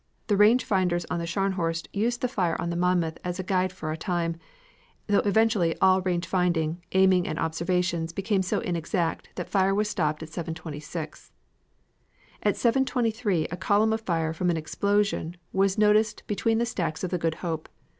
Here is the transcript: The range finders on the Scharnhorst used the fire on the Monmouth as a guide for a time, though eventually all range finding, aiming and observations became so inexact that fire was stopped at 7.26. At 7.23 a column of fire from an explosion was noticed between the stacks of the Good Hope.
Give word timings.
The 0.25 0.35
range 0.35 0.63
finders 0.63 1.05
on 1.11 1.19
the 1.19 1.27
Scharnhorst 1.27 1.87
used 1.93 2.21
the 2.21 2.27
fire 2.27 2.59
on 2.59 2.71
the 2.71 2.75
Monmouth 2.75 3.19
as 3.23 3.37
a 3.37 3.43
guide 3.43 3.71
for 3.71 3.91
a 3.91 3.95
time, 3.97 4.35
though 5.05 5.19
eventually 5.19 5.77
all 5.79 6.01
range 6.01 6.25
finding, 6.25 6.83
aiming 6.93 7.27
and 7.27 7.37
observations 7.37 8.11
became 8.11 8.41
so 8.41 8.61
inexact 8.61 9.29
that 9.35 9.47
fire 9.47 9.75
was 9.75 9.87
stopped 9.91 10.23
at 10.23 10.29
7.26. 10.29 11.29
At 12.41 12.55
7.23 12.55 13.45
a 13.51 13.57
column 13.57 13.93
of 13.93 14.01
fire 14.01 14.33
from 14.33 14.49
an 14.49 14.57
explosion 14.57 15.37
was 15.53 15.77
noticed 15.77 16.25
between 16.25 16.57
the 16.57 16.65
stacks 16.65 17.03
of 17.03 17.11
the 17.11 17.19
Good 17.19 17.35
Hope. 17.45 17.69